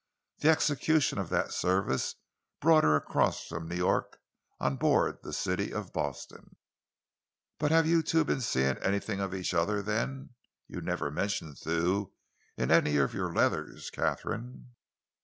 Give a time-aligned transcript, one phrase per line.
[0.39, 2.15] The execution of that service
[2.59, 4.17] brought her across from New York
[4.59, 6.55] on board the City of Boston."
[7.59, 10.31] "But have you two been seeing anything of one another, then?
[10.67, 12.13] You never mentioned Thew
[12.57, 14.71] in any of your letters, Katharine?"